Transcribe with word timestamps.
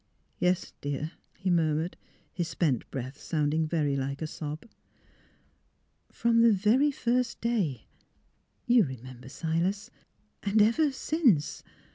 ''Yes, 0.39 0.73
dear," 0.81 1.11
he 1.37 1.51
murmured; 1.51 1.95
his 2.33 2.47
spent 2.47 2.89
breath 2.89 3.19
sounding 3.19 3.67
very 3.67 3.95
like 3.95 4.19
a 4.23 4.25
sob.'' 4.25 4.65
From 6.21 6.41
the 6.41 6.51
very 6.51 6.89
first 6.89 7.39
day— 7.39 7.85
you 8.65 8.83
remember, 8.83 9.29
Silas? 9.29 9.91
And— 10.41 10.59
ever 10.59 10.91
since." 10.91 11.61